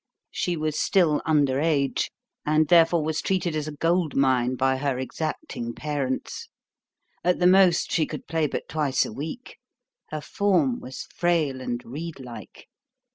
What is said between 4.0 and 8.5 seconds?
mine by her exacting parents. At the most she could play